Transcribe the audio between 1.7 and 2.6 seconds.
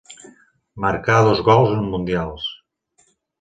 en mundials.